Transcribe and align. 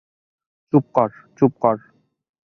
চুপ 0.73 0.85
কর, 0.95 1.09
চুপ 1.37 1.53
কর। 1.63 1.77